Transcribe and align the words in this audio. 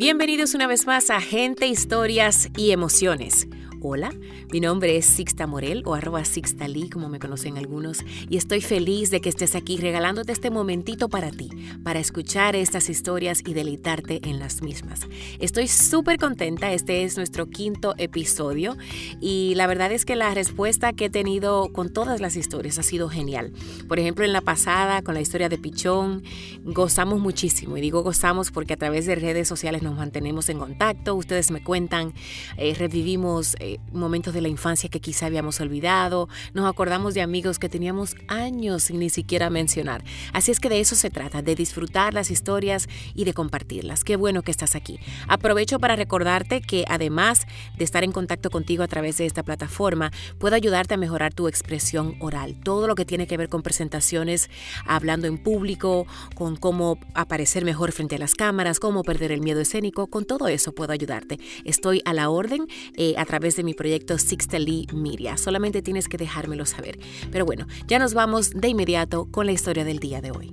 Bienvenidos 0.00 0.54
una 0.54 0.66
vez 0.66 0.86
más 0.86 1.10
a 1.10 1.20
Gente, 1.20 1.66
Historias 1.66 2.48
y 2.56 2.70
Emociones. 2.70 3.46
Hola, 3.82 4.12
mi 4.52 4.60
nombre 4.60 4.98
es 4.98 5.06
Sixta 5.06 5.46
Morel 5.46 5.84
o 5.86 5.94
arroba 5.94 6.22
Sixta 6.26 6.68
Lee, 6.68 6.90
como 6.90 7.08
me 7.08 7.18
conocen 7.18 7.56
algunos, 7.56 8.04
y 8.28 8.36
estoy 8.36 8.60
feliz 8.60 9.10
de 9.10 9.22
que 9.22 9.30
estés 9.30 9.54
aquí 9.54 9.78
regalándote 9.78 10.32
este 10.32 10.50
momentito 10.50 11.08
para 11.08 11.30
ti, 11.30 11.48
para 11.82 11.98
escuchar 11.98 12.56
estas 12.56 12.90
historias 12.90 13.42
y 13.46 13.54
deleitarte 13.54 14.20
en 14.28 14.38
las 14.38 14.60
mismas. 14.60 15.06
Estoy 15.38 15.66
súper 15.66 16.18
contenta, 16.18 16.74
este 16.74 17.04
es 17.04 17.16
nuestro 17.16 17.48
quinto 17.48 17.94
episodio 17.96 18.76
y 19.18 19.54
la 19.54 19.66
verdad 19.66 19.92
es 19.92 20.04
que 20.04 20.14
la 20.14 20.34
respuesta 20.34 20.92
que 20.92 21.06
he 21.06 21.10
tenido 21.10 21.72
con 21.72 21.90
todas 21.90 22.20
las 22.20 22.36
historias 22.36 22.78
ha 22.78 22.82
sido 22.82 23.08
genial. 23.08 23.50
Por 23.88 23.98
ejemplo, 23.98 24.26
en 24.26 24.34
la 24.34 24.42
pasada, 24.42 25.00
con 25.00 25.14
la 25.14 25.22
historia 25.22 25.48
de 25.48 25.56
Pichón, 25.56 26.22
gozamos 26.64 27.18
muchísimo, 27.18 27.78
y 27.78 27.80
digo 27.80 28.02
gozamos 28.02 28.50
porque 28.50 28.74
a 28.74 28.76
través 28.76 29.06
de 29.06 29.14
redes 29.14 29.48
sociales 29.48 29.82
nos 29.82 29.96
mantenemos 29.96 30.50
en 30.50 30.58
contacto, 30.58 31.14
ustedes 31.14 31.50
me 31.50 31.64
cuentan, 31.64 32.12
eh, 32.58 32.74
revivimos. 32.74 33.56
Eh, 33.58 33.69
momentos 33.92 34.34
de 34.34 34.40
la 34.40 34.48
infancia 34.48 34.88
que 34.88 35.00
quizá 35.00 35.26
habíamos 35.26 35.60
olvidado, 35.60 36.28
nos 36.54 36.68
acordamos 36.68 37.14
de 37.14 37.22
amigos 37.22 37.58
que 37.58 37.68
teníamos 37.68 38.16
años 38.28 38.84
sin 38.84 38.98
ni 38.98 39.10
siquiera 39.10 39.50
mencionar. 39.50 40.02
Así 40.32 40.50
es 40.50 40.60
que 40.60 40.68
de 40.68 40.80
eso 40.80 40.96
se 40.96 41.10
trata, 41.10 41.42
de 41.42 41.54
disfrutar 41.54 42.14
las 42.14 42.30
historias 42.30 42.88
y 43.14 43.24
de 43.24 43.34
compartirlas. 43.34 44.04
Qué 44.04 44.16
bueno 44.16 44.42
que 44.42 44.50
estás 44.50 44.74
aquí. 44.74 44.98
Aprovecho 45.28 45.78
para 45.78 45.96
recordarte 45.96 46.60
que 46.60 46.84
además 46.88 47.46
de 47.76 47.84
estar 47.84 48.04
en 48.04 48.12
contacto 48.12 48.50
contigo 48.50 48.82
a 48.82 48.88
través 48.88 49.18
de 49.18 49.26
esta 49.26 49.42
plataforma, 49.42 50.10
puedo 50.38 50.54
ayudarte 50.56 50.94
a 50.94 50.96
mejorar 50.96 51.34
tu 51.34 51.48
expresión 51.48 52.16
oral. 52.20 52.56
Todo 52.62 52.86
lo 52.86 52.94
que 52.94 53.04
tiene 53.04 53.26
que 53.26 53.36
ver 53.36 53.48
con 53.48 53.62
presentaciones, 53.62 54.50
hablando 54.86 55.26
en 55.26 55.38
público, 55.38 56.06
con 56.34 56.56
cómo 56.56 56.98
aparecer 57.14 57.64
mejor 57.64 57.92
frente 57.92 58.16
a 58.16 58.18
las 58.18 58.34
cámaras, 58.34 58.80
cómo 58.80 59.02
perder 59.02 59.32
el 59.32 59.40
miedo 59.40 59.60
escénico, 59.60 60.06
con 60.06 60.24
todo 60.24 60.48
eso 60.48 60.72
puedo 60.72 60.92
ayudarte. 60.92 61.38
Estoy 61.64 62.02
a 62.04 62.12
la 62.12 62.30
orden 62.30 62.66
eh, 62.96 63.14
a 63.16 63.24
través 63.24 63.56
de 63.56 63.59
mi 63.62 63.74
proyecto 63.74 64.18
Sixtely 64.18 64.86
Media. 64.92 65.36
Solamente 65.36 65.82
tienes 65.82 66.08
que 66.08 66.16
dejármelo 66.16 66.66
saber. 66.66 66.98
Pero 67.30 67.44
bueno, 67.44 67.66
ya 67.86 67.98
nos 67.98 68.14
vamos 68.14 68.50
de 68.50 68.68
inmediato 68.68 69.28
con 69.30 69.46
la 69.46 69.52
historia 69.52 69.84
del 69.84 69.98
día 69.98 70.20
de 70.20 70.30
hoy. 70.30 70.52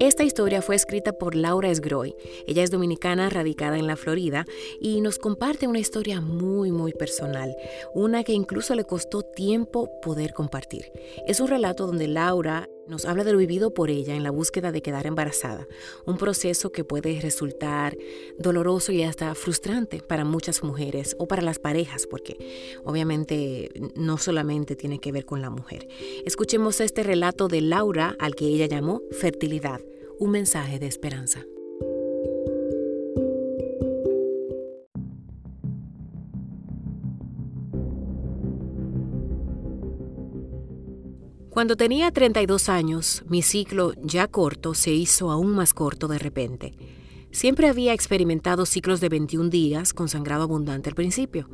Esta 0.00 0.22
historia 0.24 0.62
fue 0.62 0.74
escrita 0.74 1.12
por 1.12 1.34
Laura 1.34 1.70
Esgroy. 1.70 2.14
Ella 2.46 2.62
es 2.62 2.70
dominicana 2.70 3.28
radicada 3.30 3.78
en 3.78 3.86
la 3.86 3.96
Florida 3.96 4.46
y 4.80 5.00
nos 5.00 5.18
comparte 5.18 5.66
una 5.66 5.80
historia 5.80 6.20
muy, 6.20 6.72
muy 6.72 6.92
personal, 6.92 7.54
una 7.94 8.24
que 8.24 8.32
incluso 8.32 8.74
le 8.74 8.84
costó 8.84 9.22
tiempo 9.22 9.90
poder 10.00 10.32
compartir. 10.32 10.92
Es 11.26 11.40
un 11.40 11.48
relato 11.48 11.86
donde 11.86 12.08
Laura 12.08 12.68
nos 12.88 13.04
habla 13.04 13.24
de 13.24 13.32
lo 13.32 13.38
vivido 13.38 13.72
por 13.72 13.90
ella 13.90 14.14
en 14.14 14.22
la 14.22 14.30
búsqueda 14.30 14.72
de 14.72 14.82
quedar 14.82 15.06
embarazada, 15.06 15.66
un 16.06 16.16
proceso 16.16 16.72
que 16.72 16.84
puede 16.84 17.20
resultar 17.20 17.96
doloroso 18.38 18.92
y 18.92 19.02
hasta 19.02 19.34
frustrante 19.34 20.00
para 20.00 20.24
muchas 20.24 20.62
mujeres 20.62 21.14
o 21.18 21.26
para 21.26 21.42
las 21.42 21.58
parejas, 21.58 22.06
porque 22.06 22.36
obviamente 22.84 23.70
no 23.94 24.18
solamente 24.18 24.76
tiene 24.76 24.98
que 24.98 25.12
ver 25.12 25.24
con 25.24 25.42
la 25.42 25.50
mujer. 25.50 25.88
Escuchemos 26.24 26.80
este 26.80 27.02
relato 27.02 27.48
de 27.48 27.60
Laura 27.60 28.16
al 28.18 28.34
que 28.34 28.46
ella 28.46 28.66
llamó 28.66 29.02
fertilidad, 29.12 29.80
un 30.18 30.30
mensaje 30.30 30.78
de 30.78 30.86
esperanza. 30.86 31.44
Cuando 41.58 41.74
tenía 41.74 42.12
32 42.12 42.68
años, 42.68 43.24
mi 43.26 43.42
ciclo 43.42 43.92
ya 44.00 44.28
corto 44.28 44.74
se 44.74 44.92
hizo 44.92 45.32
aún 45.32 45.56
más 45.56 45.74
corto 45.74 46.06
de 46.06 46.20
repente. 46.20 46.72
Siempre 47.32 47.66
había 47.66 47.92
experimentado 47.94 48.64
ciclos 48.64 49.00
de 49.00 49.08
21 49.08 49.50
días 49.50 49.92
con 49.92 50.08
sangrado 50.08 50.44
abundante 50.44 50.88
al 50.88 50.94
principio. 50.94 51.50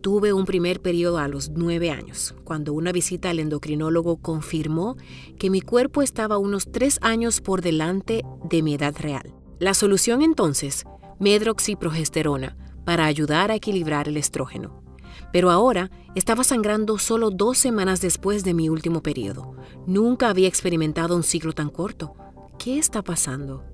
Tuve 0.00 0.32
un 0.32 0.44
primer 0.44 0.80
periodo 0.80 1.18
a 1.18 1.26
los 1.26 1.50
9 1.50 1.90
años, 1.90 2.36
cuando 2.44 2.72
una 2.72 2.92
visita 2.92 3.30
al 3.30 3.40
endocrinólogo 3.40 4.18
confirmó 4.18 4.96
que 5.40 5.50
mi 5.50 5.60
cuerpo 5.60 6.02
estaba 6.02 6.38
unos 6.38 6.70
3 6.70 7.00
años 7.02 7.40
por 7.40 7.60
delante 7.60 8.22
de 8.48 8.62
mi 8.62 8.74
edad 8.74 8.94
real. 8.96 9.34
La 9.58 9.74
solución 9.74 10.22
entonces, 10.22 10.84
medroxiprogesterona, 11.18 12.56
para 12.84 13.06
ayudar 13.06 13.50
a 13.50 13.56
equilibrar 13.56 14.06
el 14.06 14.18
estrógeno. 14.18 14.87
Pero 15.32 15.50
ahora 15.50 15.90
estaba 16.14 16.44
sangrando 16.44 16.98
solo 16.98 17.30
dos 17.30 17.58
semanas 17.58 18.00
después 18.00 18.44
de 18.44 18.54
mi 18.54 18.68
último 18.68 19.02
periodo. 19.02 19.54
Nunca 19.86 20.28
había 20.28 20.48
experimentado 20.48 21.16
un 21.16 21.22
ciclo 21.22 21.52
tan 21.52 21.70
corto. 21.70 22.14
¿Qué 22.58 22.78
está 22.78 23.02
pasando? 23.02 23.64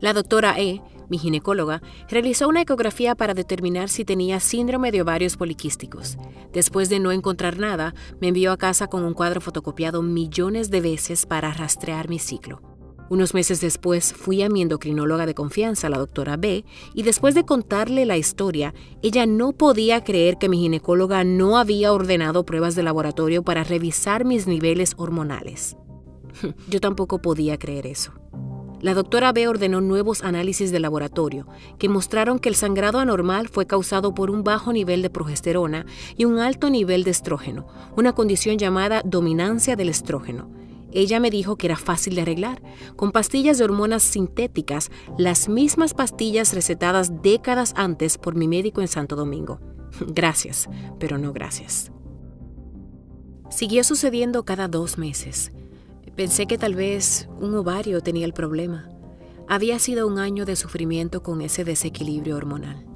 La 0.00 0.12
doctora 0.12 0.58
E, 0.58 0.80
mi 1.10 1.18
ginecóloga, 1.18 1.82
realizó 2.08 2.48
una 2.48 2.62
ecografía 2.62 3.14
para 3.14 3.34
determinar 3.34 3.88
si 3.88 4.04
tenía 4.04 4.40
síndrome 4.40 4.92
de 4.92 5.02
ovarios 5.02 5.36
poliquísticos. 5.36 6.16
Después 6.52 6.88
de 6.88 7.00
no 7.00 7.12
encontrar 7.12 7.58
nada, 7.58 7.94
me 8.20 8.28
envió 8.28 8.52
a 8.52 8.56
casa 8.56 8.86
con 8.86 9.04
un 9.04 9.14
cuadro 9.14 9.40
fotocopiado 9.40 10.02
millones 10.02 10.70
de 10.70 10.80
veces 10.80 11.26
para 11.26 11.52
rastrear 11.52 12.08
mi 12.08 12.18
ciclo. 12.18 12.69
Unos 13.10 13.34
meses 13.34 13.60
después 13.60 14.12
fui 14.12 14.40
a 14.44 14.48
mi 14.48 14.62
endocrinóloga 14.62 15.26
de 15.26 15.34
confianza, 15.34 15.88
la 15.88 15.98
doctora 15.98 16.36
B, 16.36 16.64
y 16.94 17.02
después 17.02 17.34
de 17.34 17.44
contarle 17.44 18.06
la 18.06 18.16
historia, 18.16 18.72
ella 19.02 19.26
no 19.26 19.50
podía 19.50 20.04
creer 20.04 20.38
que 20.38 20.48
mi 20.48 20.58
ginecóloga 20.58 21.24
no 21.24 21.58
había 21.58 21.92
ordenado 21.92 22.46
pruebas 22.46 22.76
de 22.76 22.84
laboratorio 22.84 23.42
para 23.42 23.64
revisar 23.64 24.24
mis 24.24 24.46
niveles 24.46 24.94
hormonales. 24.96 25.76
Yo 26.70 26.78
tampoco 26.78 27.20
podía 27.20 27.58
creer 27.58 27.88
eso. 27.88 28.12
La 28.80 28.94
doctora 28.94 29.32
B 29.32 29.48
ordenó 29.48 29.80
nuevos 29.80 30.22
análisis 30.22 30.70
de 30.70 30.78
laboratorio 30.78 31.48
que 31.80 31.88
mostraron 31.88 32.38
que 32.38 32.48
el 32.48 32.54
sangrado 32.54 33.00
anormal 33.00 33.48
fue 33.48 33.66
causado 33.66 34.14
por 34.14 34.30
un 34.30 34.44
bajo 34.44 34.72
nivel 34.72 35.02
de 35.02 35.10
progesterona 35.10 35.84
y 36.16 36.26
un 36.26 36.38
alto 36.38 36.70
nivel 36.70 37.02
de 37.02 37.10
estrógeno, 37.10 37.66
una 37.96 38.12
condición 38.12 38.56
llamada 38.56 39.02
dominancia 39.04 39.74
del 39.74 39.88
estrógeno 39.88 40.60
ella 40.92 41.20
me 41.20 41.30
dijo 41.30 41.56
que 41.56 41.66
era 41.66 41.76
fácil 41.76 42.14
de 42.14 42.22
arreglar, 42.22 42.62
con 42.96 43.12
pastillas 43.12 43.58
de 43.58 43.64
hormonas 43.64 44.02
sintéticas, 44.02 44.90
las 45.18 45.48
mismas 45.48 45.94
pastillas 45.94 46.52
recetadas 46.52 47.22
décadas 47.22 47.72
antes 47.76 48.18
por 48.18 48.34
mi 48.34 48.48
médico 48.48 48.80
en 48.80 48.88
Santo 48.88 49.16
Domingo. 49.16 49.60
Gracias, 50.06 50.68
pero 50.98 51.18
no 51.18 51.32
gracias. 51.32 51.90
Siguió 53.50 53.82
sucediendo 53.82 54.44
cada 54.44 54.68
dos 54.68 54.98
meses. 54.98 55.50
Pensé 56.14 56.46
que 56.46 56.58
tal 56.58 56.74
vez 56.74 57.28
un 57.40 57.54
ovario 57.54 58.00
tenía 58.00 58.24
el 58.24 58.32
problema. 58.32 58.88
Había 59.48 59.78
sido 59.80 60.06
un 60.06 60.18
año 60.18 60.44
de 60.44 60.54
sufrimiento 60.54 61.22
con 61.22 61.40
ese 61.40 61.64
desequilibrio 61.64 62.36
hormonal. 62.36 62.89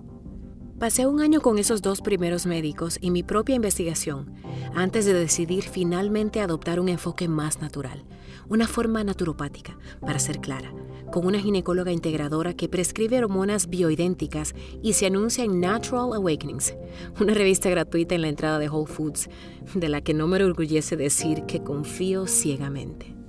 Pasé 0.85 1.07
un 1.07 1.23
año 1.23 1.41
con 1.41 1.59
esos 1.59 1.81
dos 1.81 2.03
primeros 2.03 2.45
médicos 2.45 2.99
y 3.01 3.11
mi 3.11 3.23
propia 3.23 3.55
investigación 3.57 4.35
antes 4.75 5.07
de 5.07 5.15
decidir 5.15 5.63
finalmente 5.63 6.43
adoptar 6.43 6.79
un 6.79 6.91
enfoque 6.91 7.27
más 7.27 7.63
natural, 7.63 8.05
una 8.51 8.67
forma 8.67 9.03
naturopática, 9.03 9.79
para 10.03 10.19
ser 10.19 10.41
clara, 10.41 10.75
con 11.11 11.25
una 11.25 11.41
ginecóloga 11.41 11.91
integradora 11.91 12.53
que 12.53 12.69
prescribe 12.69 13.17
hormonas 13.17 13.71
bioidénticas 13.71 14.55
y 14.83 14.93
se 14.93 15.07
anuncia 15.07 15.45
en 15.45 15.59
Natural 15.59 16.13
Awakenings, 16.13 16.75
una 17.19 17.33
revista 17.33 17.71
gratuita 17.71 18.15
en 18.15 18.21
la 18.21 18.29
entrada 18.29 18.59
de 18.59 18.69
Whole 18.69 18.93
Foods, 18.93 19.31
de 19.75 19.89
la 19.89 20.03
que 20.03 20.13
no 20.13 20.27
me 20.27 20.37
enorgullece 20.37 20.97
decir 20.97 21.45
que 21.47 21.63
confío 21.63 22.27
ciegamente. 22.27 23.24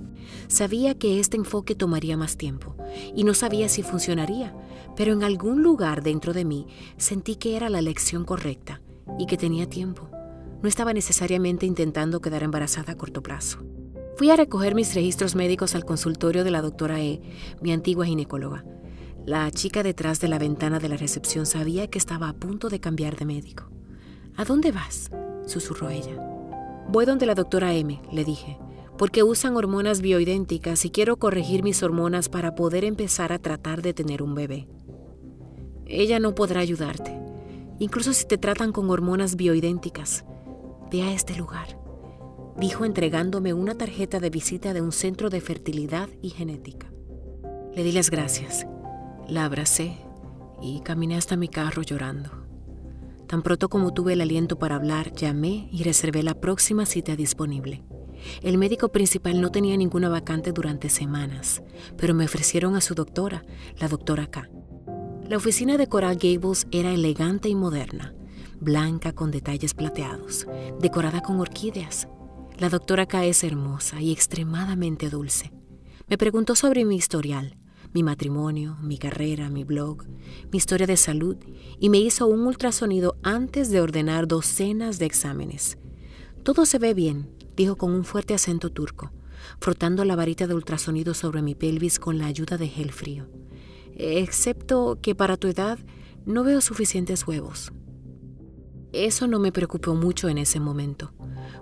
Sabía 0.48 0.96
que 0.96 1.18
este 1.18 1.36
enfoque 1.36 1.74
tomaría 1.74 2.16
más 2.16 2.36
tiempo 2.36 2.76
y 3.14 3.24
no 3.24 3.34
sabía 3.34 3.68
si 3.68 3.82
funcionaría, 3.82 4.54
pero 4.96 5.12
en 5.12 5.22
algún 5.22 5.62
lugar 5.62 6.02
dentro 6.02 6.32
de 6.32 6.44
mí 6.44 6.66
sentí 6.96 7.36
que 7.36 7.56
era 7.56 7.68
la 7.68 7.80
elección 7.80 8.24
correcta 8.24 8.80
y 9.18 9.26
que 9.26 9.36
tenía 9.36 9.68
tiempo. 9.68 10.08
No 10.62 10.68
estaba 10.68 10.92
necesariamente 10.92 11.66
intentando 11.66 12.20
quedar 12.20 12.42
embarazada 12.42 12.92
a 12.92 12.96
corto 12.96 13.22
plazo. 13.22 13.58
Fui 14.16 14.30
a 14.30 14.36
recoger 14.36 14.74
mis 14.74 14.94
registros 14.94 15.34
médicos 15.34 15.74
al 15.74 15.84
consultorio 15.84 16.44
de 16.44 16.50
la 16.50 16.62
doctora 16.62 17.00
E, 17.00 17.20
mi 17.60 17.72
antigua 17.72 18.06
ginecóloga. 18.06 18.64
La 19.26 19.50
chica 19.50 19.82
detrás 19.82 20.20
de 20.20 20.28
la 20.28 20.38
ventana 20.38 20.78
de 20.78 20.88
la 20.88 20.96
recepción 20.96 21.44
sabía 21.44 21.88
que 21.88 21.98
estaba 21.98 22.28
a 22.28 22.32
punto 22.32 22.68
de 22.68 22.80
cambiar 22.80 23.16
de 23.16 23.26
médico. 23.26 23.64
¿A 24.36 24.44
dónde 24.44 24.70
vas? 24.70 25.10
susurró 25.46 25.90
ella. 25.90 26.16
Voy 26.88 27.04
donde 27.04 27.26
la 27.26 27.34
doctora 27.34 27.74
M, 27.74 28.00
le 28.12 28.24
dije 28.24 28.58
porque 28.98 29.22
usan 29.22 29.56
hormonas 29.56 30.00
bioidénticas 30.00 30.84
y 30.84 30.90
quiero 30.90 31.18
corregir 31.18 31.62
mis 31.62 31.82
hormonas 31.82 32.28
para 32.28 32.54
poder 32.54 32.84
empezar 32.84 33.32
a 33.32 33.38
tratar 33.38 33.82
de 33.82 33.94
tener 33.94 34.22
un 34.22 34.34
bebé. 34.34 34.68
Ella 35.86 36.18
no 36.18 36.34
podrá 36.34 36.60
ayudarte, 36.60 37.18
incluso 37.78 38.12
si 38.12 38.26
te 38.26 38.38
tratan 38.38 38.72
con 38.72 38.90
hormonas 38.90 39.36
bioidénticas. 39.36 40.24
Ve 40.90 41.02
a 41.02 41.12
este 41.12 41.36
lugar, 41.36 41.78
dijo 42.58 42.84
entregándome 42.84 43.52
una 43.52 43.76
tarjeta 43.76 44.18
de 44.20 44.30
visita 44.30 44.72
de 44.72 44.80
un 44.80 44.92
centro 44.92 45.30
de 45.30 45.40
fertilidad 45.40 46.08
y 46.22 46.30
genética. 46.30 46.90
Le 47.74 47.82
di 47.82 47.92
las 47.92 48.10
gracias, 48.10 48.66
la 49.28 49.44
abracé 49.44 49.96
y 50.62 50.80
caminé 50.80 51.16
hasta 51.16 51.36
mi 51.36 51.48
carro 51.48 51.82
llorando. 51.82 52.30
Tan 53.26 53.42
pronto 53.42 53.68
como 53.68 53.92
tuve 53.92 54.12
el 54.12 54.20
aliento 54.20 54.58
para 54.58 54.76
hablar, 54.76 55.12
llamé 55.12 55.68
y 55.72 55.82
reservé 55.82 56.22
la 56.22 56.34
próxima 56.34 56.86
cita 56.86 57.16
disponible. 57.16 57.82
El 58.42 58.58
médico 58.58 58.90
principal 58.90 59.40
no 59.40 59.50
tenía 59.50 59.76
ninguna 59.76 60.08
vacante 60.08 60.52
durante 60.52 60.88
semanas, 60.88 61.62
pero 61.96 62.14
me 62.14 62.24
ofrecieron 62.24 62.76
a 62.76 62.80
su 62.80 62.94
doctora, 62.94 63.44
la 63.78 63.88
doctora 63.88 64.26
K. 64.26 64.48
La 65.28 65.36
oficina 65.36 65.76
de 65.76 65.88
Coral 65.88 66.16
Gables 66.16 66.66
era 66.70 66.92
elegante 66.92 67.48
y 67.48 67.54
moderna, 67.54 68.14
blanca 68.60 69.12
con 69.12 69.30
detalles 69.30 69.74
plateados, 69.74 70.46
decorada 70.80 71.20
con 71.20 71.40
orquídeas. 71.40 72.08
La 72.58 72.68
doctora 72.68 73.06
K 73.06 73.24
es 73.26 73.44
hermosa 73.44 74.00
y 74.00 74.12
extremadamente 74.12 75.10
dulce. 75.10 75.52
Me 76.08 76.16
preguntó 76.16 76.54
sobre 76.54 76.84
mi 76.84 76.96
historial, 76.96 77.58
mi 77.92 78.02
matrimonio, 78.02 78.76
mi 78.82 78.98
carrera, 78.98 79.50
mi 79.50 79.64
blog, 79.64 80.06
mi 80.06 80.58
historia 80.58 80.86
de 80.86 80.96
salud 80.96 81.36
y 81.80 81.88
me 81.88 81.98
hizo 81.98 82.26
un 82.26 82.46
ultrasonido 82.46 83.16
antes 83.22 83.70
de 83.70 83.80
ordenar 83.80 84.28
docenas 84.28 84.98
de 84.98 85.06
exámenes. 85.06 85.78
Todo 86.42 86.66
se 86.66 86.78
ve 86.78 86.94
bien, 86.94 87.30
dijo 87.56 87.76
con 87.76 87.92
un 87.92 88.04
fuerte 88.04 88.34
acento 88.34 88.70
turco, 88.70 89.12
frotando 89.60 90.04
la 90.04 90.16
varita 90.16 90.46
de 90.46 90.54
ultrasonido 90.54 91.14
sobre 91.14 91.42
mi 91.42 91.54
pelvis 91.54 91.98
con 91.98 92.18
la 92.18 92.26
ayuda 92.26 92.58
de 92.58 92.68
gel 92.68 92.92
frío. 92.92 93.28
Excepto 93.96 94.98
que 95.00 95.14
para 95.14 95.36
tu 95.36 95.48
edad 95.48 95.78
no 96.26 96.44
veo 96.44 96.60
suficientes 96.60 97.26
huevos. 97.26 97.72
Eso 98.92 99.26
no 99.26 99.38
me 99.38 99.52
preocupó 99.52 99.94
mucho 99.94 100.28
en 100.28 100.38
ese 100.38 100.60
momento. 100.60 101.12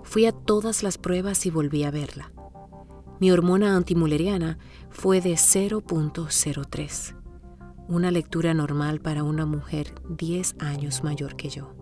Fui 0.03 0.25
a 0.25 0.31
todas 0.31 0.83
las 0.83 0.97
pruebas 0.97 1.45
y 1.45 1.49
volví 1.49 1.83
a 1.83 1.91
verla. 1.91 2.31
Mi 3.19 3.31
hormona 3.31 3.75
antimuleriana 3.75 4.57
fue 4.89 5.21
de 5.21 5.33
0.03, 5.33 7.15
una 7.87 8.11
lectura 8.11 8.53
normal 8.53 8.99
para 8.99 9.23
una 9.23 9.45
mujer 9.45 9.93
10 10.09 10.55
años 10.59 11.03
mayor 11.03 11.35
que 11.35 11.49
yo. 11.49 11.73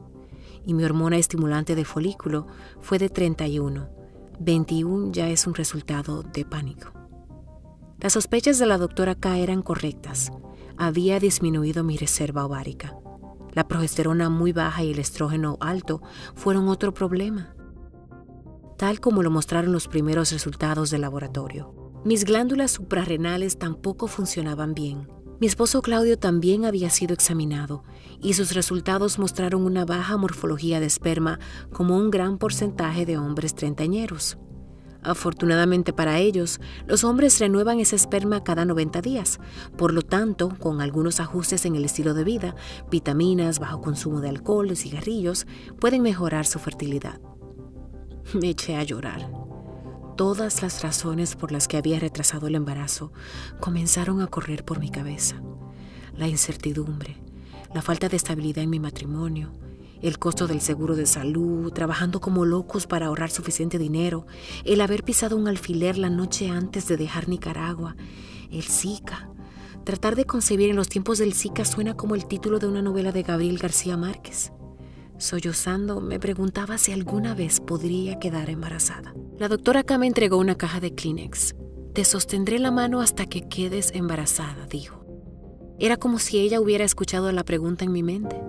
Y 0.66 0.74
mi 0.74 0.84
hormona 0.84 1.18
estimulante 1.18 1.76
de 1.76 1.86
folículo 1.86 2.48
fue 2.82 3.00
de 3.00 3.10
31. 3.10 4.03
21 4.40 5.12
ya 5.12 5.30
es 5.30 5.48
un 5.48 5.54
resultado 5.54 6.24
de 6.24 6.46
pánico. 6.46 6.92
Las 8.00 8.14
sospechas 8.14 8.60
de 8.60 8.66
la 8.66 8.78
doctora 8.78 9.16
K 9.16 9.38
eran 9.38 9.62
correctas. 9.62 10.32
Había 10.78 11.20
disminuido 11.20 11.84
mi 11.84 11.98
reserva 11.98 12.46
ovárica. 12.46 12.96
La 13.54 13.68
progesterona 13.68 14.30
muy 14.30 14.52
baja 14.52 14.84
y 14.84 14.92
el 14.92 15.00
estrógeno 15.00 15.58
alto 15.60 16.02
fueron 16.36 16.68
otro 16.68 16.94
problema 16.94 17.54
tal 18.84 19.00
como 19.00 19.24
lo 19.24 19.32
mostraron 19.32 19.72
los 19.72 19.88
primeros 19.88 20.34
resultados 20.34 20.90
del 20.90 21.02
laboratorio. 21.02 21.74
Mis 22.04 22.26
glándulas 22.26 22.72
suprarrenales 22.72 23.58
tampoco 23.58 24.08
funcionaban 24.08 24.74
bien. 24.74 25.08
Mi 25.40 25.48
esposo 25.48 25.82
Claudio 25.82 26.18
también 26.18 26.64
había 26.64 26.90
sido 26.90 27.14
examinado 27.14 27.84
y 28.22 28.34
sus 28.34 28.54
resultados 28.54 29.20
mostraron 29.20 29.64
una 29.64 29.84
baja 29.84 30.16
morfología 30.18 30.80
de 30.80 30.86
esperma 30.86 31.40
como 31.72 31.98
un 31.98 32.12
gran 32.12 32.38
porcentaje 32.38 33.06
de 33.06 33.18
hombres 33.18 33.56
treintañeros. 33.56 34.38
Afortunadamente 35.02 35.92
para 35.92 36.20
ellos, 36.20 36.62
los 36.88 37.04
hombres 37.04 37.38
renuevan 37.40 37.80
ese 37.80 37.98
esperma 37.98 38.44
cada 38.44 38.64
90 38.64 39.02
días. 39.02 39.40
Por 39.78 39.94
lo 39.94 40.02
tanto, 40.02 40.58
con 40.60 40.80
algunos 40.80 41.20
ajustes 41.20 41.66
en 41.66 41.76
el 41.76 41.84
estilo 41.84 42.14
de 42.14 42.24
vida, 42.24 42.56
vitaminas, 42.90 43.60
bajo 43.60 43.82
consumo 43.82 44.22
de 44.22 44.30
alcohol 44.30 44.72
y 44.72 44.78
cigarrillos, 44.78 45.46
pueden 45.80 46.04
mejorar 46.04 46.46
su 46.46 46.58
fertilidad. 46.60 47.20
Me 48.34 48.52
eché 48.52 48.78
a 48.78 48.84
llorar. 48.84 49.30
Todas 50.16 50.62
las 50.62 50.84
razones 50.84 51.36
por 51.36 51.52
las 51.52 51.68
que 51.68 51.78
había 51.78 52.00
retrasado 52.00 52.46
el 52.46 52.54
embarazo 52.54 53.12
comenzaron 53.60 54.22
a 54.22 54.28
correr 54.28 54.64
por 54.64 54.80
mi 54.80 54.92
cabeza. 54.92 55.42
La 56.16 56.28
incertidumbre, 56.28 57.18
la 57.74 57.82
falta 57.82 58.10
de 58.10 58.18
estabilidad 58.18 58.64
en 58.64 58.70
mi 58.70 58.80
matrimonio, 58.80 59.52
el 60.04 60.20
costo 60.20 60.46
del 60.46 60.62
seguro 60.62 60.96
de 60.96 61.08
salud, 61.08 61.72
trabajando 61.72 62.22
como 62.22 62.46
locos 62.46 62.86
para 62.86 63.08
ahorrar 63.08 63.32
suficiente 63.32 63.80
dinero, 63.80 64.28
el 64.66 64.82
haber 64.82 65.04
pisado 65.04 65.36
un 65.36 65.48
alfiler 65.48 65.98
la 65.98 66.12
noche 66.12 66.50
antes 66.50 66.88
de 66.88 66.98
dejar 66.98 67.28
Nicaragua, 67.28 67.96
el 68.52 68.64
Zika. 68.64 69.30
Tratar 69.84 70.16
de 70.16 70.26
concebir 70.26 70.70
en 70.70 70.76
los 70.76 70.90
tiempos 70.90 71.18
del 71.18 71.34
Zika 71.34 71.66
suena 71.66 71.96
como 71.96 72.14
el 72.14 72.28
título 72.28 72.60
de 72.60 72.68
una 72.68 72.84
novela 72.84 73.12
de 73.12 73.24
Gabriel 73.24 73.58
García 73.58 73.98
Márquez. 73.98 74.52
Sollozando, 75.18 76.02
me 76.02 76.20
preguntaba 76.20 76.78
si 76.78 76.92
alguna 76.92 77.34
vez 77.34 77.60
podría 77.60 78.20
quedar 78.20 78.52
embarazada. 78.52 79.14
La 79.44 79.50
doctora 79.50 79.82
acá 79.82 79.98
me 79.98 80.08
entregó 80.08 80.38
una 80.38 80.56
caja 80.56 80.80
de 80.80 80.96
Kleenex. 80.96 81.54
Te 81.92 82.06
sostendré 82.06 82.60
la 82.60 82.72
mano 82.72 83.02
hasta 83.02 83.26
que 83.26 83.42
quedes 83.50 83.92
embarazada, 83.94 84.68
dijo. 84.68 85.06
Era 85.80 85.98
como 85.98 86.18
si 86.20 86.40
ella 86.40 86.62
hubiera 86.62 86.86
escuchado 86.86 87.30
la 87.34 87.44
pregunta 87.44 87.84
en 87.84 87.92
mi 87.92 88.04
mente. 88.04 88.42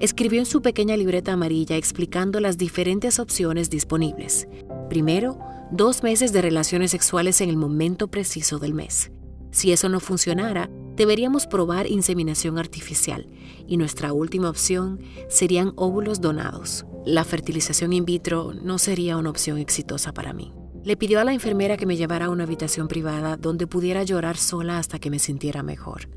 Escribió 0.00 0.38
en 0.38 0.46
su 0.46 0.62
pequeña 0.62 0.96
libreta 0.96 1.34
amarilla 1.34 1.76
explicando 1.76 2.40
las 2.40 2.56
diferentes 2.56 3.18
opciones 3.18 3.68
disponibles. 3.68 4.48
Primero, 4.88 5.38
dos 5.70 6.02
meses 6.02 6.32
de 6.32 6.40
relaciones 6.40 6.92
sexuales 6.92 7.42
en 7.42 7.50
el 7.50 7.58
momento 7.58 8.08
preciso 8.08 8.58
del 8.58 8.72
mes. 8.72 9.12
Si 9.50 9.70
eso 9.70 9.90
no 9.90 10.00
funcionara, 10.00 10.70
deberíamos 10.96 11.46
probar 11.46 11.86
inseminación 11.86 12.58
artificial 12.58 13.26
y 13.66 13.76
nuestra 13.76 14.12
última 14.12 14.50
opción 14.50 15.00
serían 15.28 15.72
óvulos 15.76 16.20
donados. 16.20 16.84
La 17.04 17.24
fertilización 17.24 17.92
in 17.92 18.04
vitro 18.04 18.52
no 18.54 18.78
sería 18.78 19.16
una 19.16 19.30
opción 19.30 19.58
exitosa 19.58 20.12
para 20.12 20.32
mí. 20.32 20.52
Le 20.84 20.96
pidió 20.96 21.20
a 21.20 21.24
la 21.24 21.32
enfermera 21.32 21.76
que 21.76 21.86
me 21.86 21.96
llevara 21.96 22.26
a 22.26 22.30
una 22.30 22.44
habitación 22.44 22.88
privada 22.88 23.36
donde 23.36 23.66
pudiera 23.66 24.02
llorar 24.02 24.36
sola 24.36 24.78
hasta 24.78 24.98
que 24.98 25.10
me 25.10 25.18
sintiera 25.18 25.62
mejor. 25.62 26.08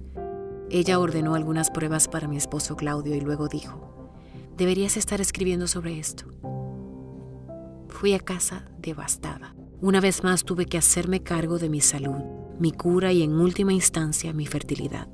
Ella 0.70 1.00
ordenó 1.00 1.36
algunas 1.36 1.70
pruebas 1.70 2.08
para 2.08 2.28
mi 2.28 2.38
esposo 2.38 2.76
Claudio 2.76 3.16
y 3.16 3.22
luego 3.22 3.48
dijo, 3.48 4.10
deberías 4.58 4.98
estar 4.98 5.22
escribiendo 5.22 5.68
sobre 5.68 6.00
esto. 6.00 6.26
Fui 7.88 8.14
a 8.14 8.20
casa 8.20 8.66
devastada. 8.80 9.56
Una 9.86 10.02
vez 10.02 10.24
más 10.24 10.44
tuve 10.44 10.66
que 10.66 10.80
hacerme 10.80 11.22
cargo 11.22 11.60
de 11.60 11.70
mi 11.70 11.80
salud 11.80 12.24
mi 12.58 12.72
cura 12.72 13.14
y 13.14 13.22
en 13.22 13.34
última 13.34 13.72
instancia 13.72 14.34
mi 14.34 14.48
fertilidad. 14.48 15.08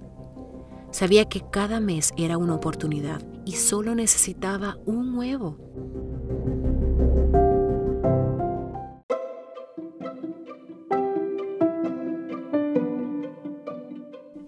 Sabía 0.91 1.25
que 1.25 1.41
cada 1.51 1.81
mes 1.81 2.13
era 2.15 2.37
una 2.37 2.55
oportunidad 2.55 3.21
y 3.43 3.57
solo 3.57 3.95
necesitaba 3.95 4.77
un 4.85 5.13
huevo. 5.17 5.57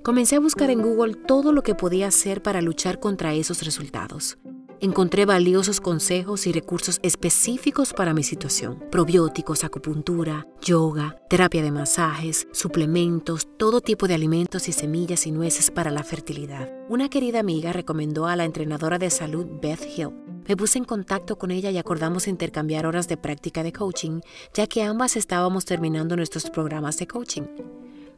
Comencé 0.04 0.38
a 0.38 0.40
buscar 0.40 0.70
en 0.70 0.82
Google 0.82 1.16
todo 1.16 1.52
lo 1.52 1.64
que 1.64 1.76
podía 1.76 2.08
hacer 2.08 2.42
para 2.42 2.62
luchar 2.62 3.02
contra 3.02 3.34
esos 3.34 3.66
resultados. 3.66 4.38
Encontré 4.84 5.24
valiosos 5.24 5.80
consejos 5.80 6.46
y 6.46 6.52
recursos 6.52 7.00
específicos 7.04 7.94
para 7.94 8.14
mi 8.14 8.22
situación. 8.22 8.84
Probióticos, 8.92 9.64
acupuntura, 9.64 10.46
yoga, 10.62 11.16
terapia 11.30 11.64
de 11.64 11.72
masajes, 11.72 12.50
suplementos, 12.52 13.48
todo 13.58 13.80
tipo 13.80 14.10
de 14.10 14.16
alimentos 14.16 14.68
y 14.68 14.74
semillas 14.74 15.26
y 15.26 15.32
nueces 15.32 15.72
para 15.72 15.90
la 15.90 16.04
fertilidad. 16.04 16.70
Una 16.90 17.08
querida 17.08 17.40
amiga 17.40 17.72
recomendó 17.72 18.28
a 18.28 18.36
la 18.36 18.44
entrenadora 18.44 19.00
de 19.00 19.10
salud 19.10 19.46
Beth 19.62 19.88
Hill. 19.98 20.10
Me 20.50 20.58
puse 20.58 20.80
en 20.80 20.84
contacto 20.84 21.38
con 21.38 21.52
ella 21.52 21.72
y 21.72 21.78
acordamos 21.78 22.28
intercambiar 22.28 22.86
horas 22.86 23.08
de 23.08 23.16
práctica 23.16 23.64
de 23.64 23.72
coaching, 23.72 24.20
ya 24.54 24.68
que 24.68 24.84
ambas 24.84 25.16
estábamos 25.16 25.64
terminando 25.64 26.18
nuestros 26.18 26.50
programas 26.50 26.98
de 26.98 27.08
coaching. 27.08 27.44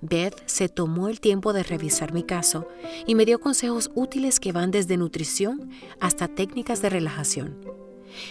Beth 0.07 0.41
se 0.45 0.69
tomó 0.69 1.09
el 1.09 1.19
tiempo 1.19 1.53
de 1.53 1.63
revisar 1.63 2.13
mi 2.13 2.23
caso 2.23 2.67
y 3.05 3.15
me 3.15 3.25
dio 3.25 3.39
consejos 3.39 3.91
útiles 3.95 4.39
que 4.39 4.51
van 4.51 4.71
desde 4.71 4.97
nutrición 4.97 5.69
hasta 5.99 6.27
técnicas 6.27 6.81
de 6.81 6.89
relajación. 6.89 7.57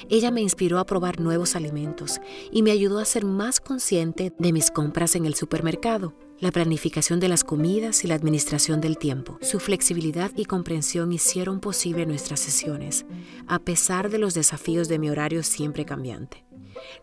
Ella 0.08 0.30
me 0.30 0.40
inspiró 0.40 0.78
a 0.78 0.86
probar 0.86 1.20
nuevos 1.20 1.56
alimentos 1.56 2.20
y 2.50 2.62
me 2.62 2.70
ayudó 2.70 2.98
a 2.98 3.04
ser 3.04 3.24
más 3.24 3.60
consciente 3.60 4.32
de 4.38 4.52
mis 4.52 4.70
compras 4.70 5.14
en 5.14 5.26
el 5.26 5.34
supermercado, 5.34 6.14
la 6.38 6.50
planificación 6.50 7.20
de 7.20 7.28
las 7.28 7.44
comidas 7.44 8.04
y 8.04 8.08
la 8.08 8.14
administración 8.14 8.80
del 8.80 8.98
tiempo. 8.98 9.38
Su 9.40 9.60
flexibilidad 9.60 10.30
y 10.36 10.44
comprensión 10.44 11.12
hicieron 11.12 11.60
posible 11.60 12.06
nuestras 12.06 12.40
sesiones, 12.40 13.06
a 13.46 13.58
pesar 13.58 14.10
de 14.10 14.18
los 14.18 14.34
desafíos 14.34 14.88
de 14.88 14.98
mi 14.98 15.10
horario 15.10 15.42
siempre 15.42 15.84
cambiante. 15.84 16.43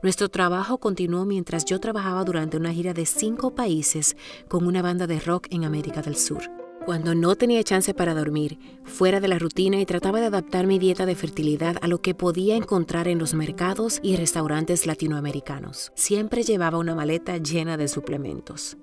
Nuestro 0.01 0.29
trabajo 0.29 0.77
continuó 0.77 1.25
mientras 1.25 1.65
yo 1.65 1.79
trabajaba 1.79 2.23
durante 2.23 2.57
una 2.57 2.73
gira 2.73 2.93
de 2.93 3.05
cinco 3.05 3.55
países 3.55 4.15
con 4.47 4.65
una 4.65 4.81
banda 4.81 5.07
de 5.07 5.19
rock 5.19 5.47
en 5.51 5.65
América 5.65 6.01
del 6.01 6.15
Sur. 6.15 6.41
Cuando 6.85 7.13
no 7.13 7.35
tenía 7.35 7.63
chance 7.63 7.93
para 7.93 8.15
dormir, 8.15 8.57
fuera 8.83 9.19
de 9.19 9.27
la 9.27 9.37
rutina 9.37 9.79
y 9.79 9.85
trataba 9.85 10.19
de 10.19 10.25
adaptar 10.25 10.65
mi 10.65 10.79
dieta 10.79 11.05
de 11.05 11.15
fertilidad 11.15 11.77
a 11.81 11.87
lo 11.87 12.01
que 12.01 12.15
podía 12.15 12.55
encontrar 12.55 13.07
en 13.07 13.19
los 13.19 13.35
mercados 13.35 13.99
y 14.01 14.15
restaurantes 14.15 14.87
latinoamericanos, 14.87 15.91
siempre 15.93 16.41
llevaba 16.41 16.79
una 16.79 16.95
maleta 16.95 17.37
llena 17.37 17.77
de 17.77 17.87
suplementos. 17.87 18.77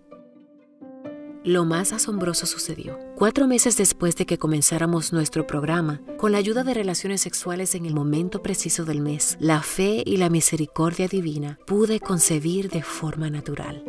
Lo 1.48 1.64
más 1.64 1.94
asombroso 1.94 2.44
sucedió. 2.44 2.98
Cuatro 3.16 3.46
meses 3.46 3.78
después 3.78 4.14
de 4.16 4.26
que 4.26 4.36
comenzáramos 4.36 5.14
nuestro 5.14 5.46
programa, 5.46 6.02
con 6.18 6.32
la 6.32 6.36
ayuda 6.36 6.62
de 6.62 6.74
relaciones 6.74 7.22
sexuales 7.22 7.74
en 7.74 7.86
el 7.86 7.94
momento 7.94 8.42
preciso 8.42 8.84
del 8.84 9.00
mes, 9.00 9.38
la 9.40 9.62
fe 9.62 10.02
y 10.04 10.18
la 10.18 10.28
misericordia 10.28 11.08
divina, 11.08 11.58
pude 11.66 12.00
concebir 12.00 12.68
de 12.68 12.82
forma 12.82 13.30
natural. 13.30 13.82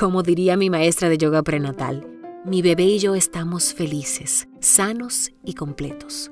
Como 0.00 0.22
diría 0.22 0.56
mi 0.56 0.70
maestra 0.70 1.10
de 1.10 1.18
yoga 1.18 1.42
prenatal, 1.42 2.08
mi 2.46 2.62
bebé 2.62 2.84
y 2.84 2.98
yo 3.00 3.14
estamos 3.14 3.74
felices, 3.74 4.48
sanos 4.58 5.32
y 5.44 5.52
completos. 5.52 6.30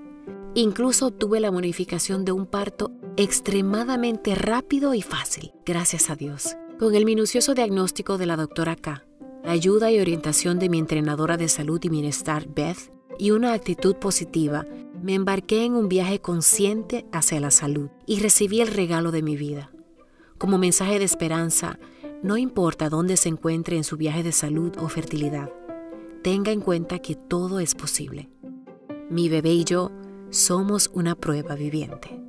Incluso 0.55 1.09
obtuve 1.09 1.39
la 1.39 1.51
modificación 1.51 2.25
de 2.25 2.33
un 2.33 2.47
parto 2.47 2.93
extremadamente 3.19 4.35
rápido 4.35 4.95
y 4.95 5.03
fácil, 5.03 5.53
gracias 5.67 6.09
a 6.09 6.17
Dios. 6.17 6.57
Con 6.79 6.95
el 6.95 7.05
minucioso 7.05 7.53
diagnóstico 7.53 8.17
de 8.17 8.25
la 8.25 8.37
doctora 8.37 8.75
K, 8.75 9.07
la 9.47 9.53
ayuda 9.53 9.93
y 9.93 10.01
orientación 10.01 10.59
de 10.59 10.69
mi 10.69 10.81
entrenadora 10.81 11.37
de 11.37 11.49
salud 11.49 11.79
y 11.85 11.89
bienestar, 11.89 12.49
Beth, 12.49 12.93
y 13.17 13.31
una 13.31 13.53
actitud 13.53 13.95
positiva, 13.95 14.67
me 15.01 15.15
embarqué 15.15 15.65
en 15.65 15.75
un 15.75 15.89
viaje 15.89 16.21
consciente 16.21 17.07
hacia 17.13 17.39
la 17.39 17.53
salud 17.53 17.89
y 18.07 18.19
recibí 18.19 18.61
el 18.61 18.67
regalo 18.67 19.13
de 19.13 19.23
mi 19.23 19.37
vida. 19.37 19.71
Como 20.37 20.59
mensaje 20.59 20.99
de 20.99 21.05
esperanza, 21.05 21.79
no 22.25 22.37
importa 22.37 22.89
dónde 22.89 23.17
se 23.17 23.29
encuentre 23.29 23.77
en 23.77 23.85
su 23.85 23.97
viaje 23.97 24.25
de 24.25 24.33
salud 24.33 24.73
o 24.81 24.89
fertilidad, 24.89 25.53
tenga 26.25 26.51
en 26.51 26.61
cuenta 26.61 26.99
que 26.99 27.15
todo 27.15 27.61
es 27.61 27.77
posible. 27.77 28.29
Mi 29.11 29.29
bebé 29.29 29.53
y 29.53 29.63
yo 29.63 29.93
somos 30.31 30.91
una 30.93 31.15
prueba 31.15 31.55
viviente. 31.55 32.21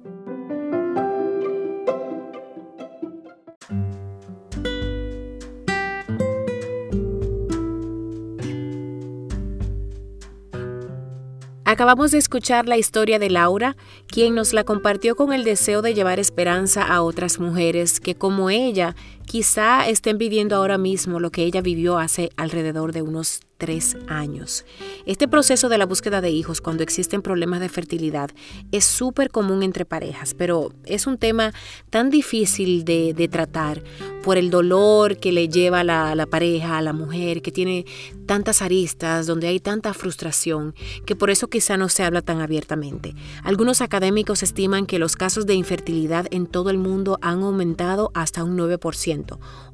Acabamos 11.78 12.10
de 12.10 12.18
escuchar 12.18 12.68
la 12.68 12.80
historia 12.80 13.20
de 13.20 13.30
Laura, 13.30 13.78
quien 14.08 14.34
nos 14.34 14.52
la 14.52 14.64
compartió 14.64 15.16
con 15.16 15.32
el 15.32 15.44
deseo 15.44 15.84
de 15.84 15.94
llevar 15.94 16.20
esperanza 16.20 16.82
a 16.82 17.04
otras 17.04 17.40
mujeres 17.40 18.00
que 18.00 18.16
como 18.16 18.50
ella 18.50 18.96
quizá 19.28 19.88
estén 19.88 20.18
viviendo 20.18 20.56
ahora 20.56 20.78
mismo 20.78 21.20
lo 21.20 21.30
que 21.32 21.44
ella 21.44 21.62
vivió 21.62 22.00
hace 22.00 22.32
alrededor 22.38 22.94
de 22.94 23.04
unos 23.04 23.42
tres 23.58 23.98
años. 24.08 24.66
Este 25.06 25.28
proceso 25.28 25.68
de 25.68 25.78
la 25.78 25.86
búsqueda 25.86 26.22
de 26.22 26.30
hijos 26.30 26.62
cuando 26.62 26.84
existen 26.84 27.22
problemas 27.22 27.60
de 27.60 27.70
fertilidad 27.70 28.30
es 28.72 28.86
súper 28.86 29.30
común 29.30 29.64
entre 29.64 29.84
parejas, 29.86 30.34
pero 30.34 30.72
es 30.86 31.08
un 31.08 31.18
tema 31.18 31.54
tan 31.90 32.10
difícil 32.10 32.86
de, 32.86 33.28
tratar 33.32 33.84
por 34.24 34.38
el 34.38 34.50
dolor 34.50 35.18
que 35.18 35.32
le 35.32 35.50
lleva 35.50 35.82
a 35.82 35.84
la, 35.84 36.16
la 36.16 36.26
pareja, 36.28 36.78
a 36.78 36.82
la 36.82 36.94
mujer, 36.94 37.42
que 37.42 37.52
tiene 37.52 37.86
tantas 38.26 38.62
aristas, 38.62 39.26
donde 39.26 39.48
hay 39.48 39.60
tanta 39.60 39.94
frustración, 39.94 40.76
que 41.06 41.16
por 41.16 41.30
eso 41.30 41.48
quizá 41.48 41.78
no 41.78 41.90
se 41.90 42.04
habla 42.04 42.22
tan 42.22 42.40
abiertamente. 42.40 43.16
Algunos 43.44 43.82
académicos 43.82 44.44
estiman 44.44 44.86
que 44.86 45.00
los 45.00 45.16
casos 45.16 45.46
de 45.46 45.56
infertilidad 45.56 46.28
en 46.32 46.46
todo 46.46 46.70
el 46.70 46.78
mundo 46.78 47.18
han 47.22 47.42
aumentado 47.42 48.12
hasta 48.14 48.44
un 48.44 48.58
9%. 48.58 49.17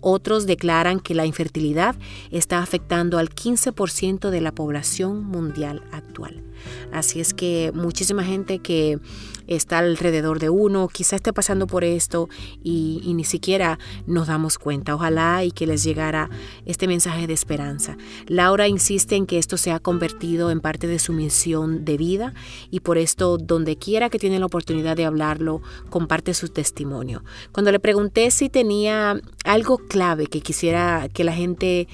Otros 0.01 0.45
declaran 0.45 0.99
que 0.99 1.15
la 1.15 1.25
infertilidad 1.25 1.95
está 2.31 2.59
afectando 2.59 3.17
al 3.17 3.29
15% 3.29 4.29
de 4.29 4.41
la 4.41 4.53
población 4.53 5.23
mundial 5.23 5.83
actual. 5.91 6.43
Así 6.91 7.19
es 7.19 7.33
que 7.33 7.71
muchísima 7.73 8.23
gente 8.23 8.59
que 8.59 8.99
está 9.47 9.79
alrededor 9.79 10.39
de 10.39 10.49
uno, 10.49 10.87
quizá 10.87 11.15
esté 11.15 11.33
pasando 11.33 11.67
por 11.67 11.83
esto 11.83 12.29
y, 12.63 13.01
ni 13.13 13.23
siquiera 13.23 13.79
nos 14.07 14.27
damos 14.27 14.57
cuenta. 14.57 14.95
Ojalá 14.95 15.43
y 15.43 15.51
que 15.51 15.67
les 15.67 15.83
llegara 15.83 16.29
este 16.65 16.87
mensaje 16.87 17.27
de 17.27 17.33
esperanza. 17.33 17.97
Laura 18.27 18.67
insiste 18.67 19.15
en 19.15 19.25
que 19.25 19.37
esto 19.37 19.57
se 19.57 19.71
ha 19.71 19.79
convertido 19.79 20.51
en 20.51 20.61
parte 20.61 20.87
de 20.87 20.99
su 20.99 21.13
misión 21.13 21.85
de 21.85 21.97
vida 21.97 22.33
y 22.71 22.79
por 22.79 22.97
esto 22.97 23.37
donde 23.37 23.75
quiera 23.77 24.09
que 24.09 24.19
tiene 24.19 24.39
la 24.39 24.45
oportunidad 24.45 24.95
de 24.97 25.05
hablarlo, 25.05 25.61
comparte 25.89 26.33
su 26.33 26.49
testimonio. 26.49 27.23
Cuando 27.51 27.71
le 27.71 27.79
pregunté 27.79 28.31
si 28.31 28.49
tenía 28.49 29.19
algo 29.45 29.77
clave 29.77 30.27
que 30.27 30.41
quisiera 30.41 31.09
que 31.13 31.23
la 31.23 31.33
gente 31.33 31.87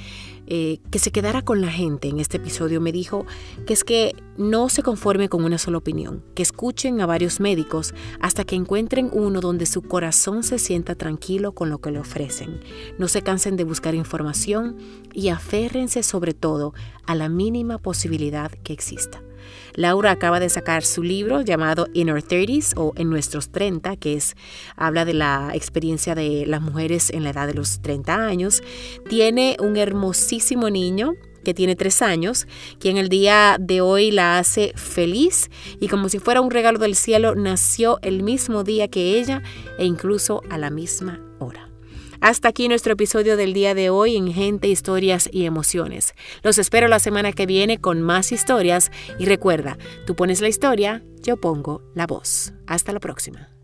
eh, 0.51 0.79
que 0.89 0.97
se 0.97 1.11
quedara 1.11 1.43
con 1.43 1.61
la 1.61 1.71
gente 1.71 2.07
en 2.07 2.19
este 2.19 2.37
episodio 2.37 2.81
me 2.81 2.91
dijo 2.91 3.25
que 3.67 3.73
es 3.73 3.83
que 3.83 4.15
no 4.35 4.67
se 4.67 4.81
conforme 4.81 5.29
con 5.29 5.43
una 5.43 5.59
sola 5.59 5.77
opinión, 5.77 6.23
que 6.33 6.41
escuchen 6.41 7.01
a 7.01 7.05
varios 7.05 7.39
médicos 7.39 7.93
hasta 8.19 8.43
que 8.43 8.55
encuentren 8.55 9.09
uno 9.13 9.41
donde 9.41 9.67
su 9.67 9.83
corazón 9.83 10.41
se 10.41 10.57
sienta 10.57 10.95
tranquilo 10.95 11.53
con 11.53 11.69
lo 11.69 11.79
que 11.79 11.91
le 11.91 11.99
ofrecen. 11.99 12.61
No 12.97 13.07
se 13.07 13.21
cansen 13.21 13.57
de 13.57 13.63
buscar 13.63 13.93
información 13.93 14.77
y 15.13 15.29
aférrense 15.29 16.01
sobre 16.01 16.33
todo 16.33 16.73
a 17.05 17.13
la 17.13 17.29
mínima 17.29 17.77
posibilidad 17.77 18.51
que 18.51 18.73
exista. 18.73 19.21
Laura 19.75 20.11
acaba 20.11 20.39
de 20.39 20.49
sacar 20.49 20.83
su 20.83 21.03
libro 21.03 21.41
llamado 21.41 21.87
In 21.93 22.09
Our 22.09 22.21
30s 22.21 22.73
o 22.75 22.93
En 22.95 23.09
nuestros 23.09 23.51
30, 23.51 23.95
que 23.97 24.13
es 24.13 24.35
habla 24.75 25.05
de 25.05 25.13
la 25.13 25.51
experiencia 25.53 26.15
de 26.15 26.45
las 26.45 26.61
mujeres 26.61 27.09
en 27.09 27.23
la 27.23 27.31
edad 27.31 27.47
de 27.47 27.53
los 27.53 27.81
30 27.81 28.15
años. 28.15 28.63
Tiene 29.07 29.57
un 29.59 29.77
hermosísimo 29.77 30.69
niño 30.69 31.13
que 31.43 31.53
tiene 31.53 31.75
tres 31.75 32.01
años, 32.01 32.47
quien 32.79 32.97
el 32.97 33.09
día 33.09 33.57
de 33.59 33.81
hoy 33.81 34.11
la 34.11 34.37
hace 34.37 34.73
feliz 34.75 35.49
y 35.79 35.87
como 35.87 36.09
si 36.09 36.19
fuera 36.19 36.41
un 36.41 36.51
regalo 36.51 36.79
del 36.79 36.95
cielo, 36.95 37.35
nació 37.35 37.99
el 38.01 38.23
mismo 38.23 38.63
día 38.63 38.89
que 38.89 39.19
ella 39.19 39.41
e 39.77 39.85
incluso 39.85 40.41
a 40.49 40.57
la 40.57 40.69
misma. 40.69 41.28
Hasta 42.21 42.49
aquí 42.49 42.67
nuestro 42.67 42.93
episodio 42.93 43.37
del 43.37 43.53
día 43.53 43.73
de 43.73 43.89
hoy 43.89 44.17
en 44.17 44.33
Gente, 44.33 44.67
Historias 44.67 45.29
y 45.31 45.45
Emociones. 45.45 46.15
Los 46.43 46.57
espero 46.57 46.89
la 46.89 46.99
semana 46.99 47.31
que 47.31 47.45
viene 47.45 47.79
con 47.79 48.01
más 48.01 48.33
historias 48.33 48.91
y 49.19 49.25
recuerda, 49.25 49.77
tú 50.05 50.15
pones 50.15 50.41
la 50.41 50.49
historia, 50.49 51.01
yo 51.21 51.37
pongo 51.37 51.81
la 51.95 52.07
voz. 52.07 52.51
Hasta 52.67 52.91
la 52.91 52.99
próxima. 52.99 53.58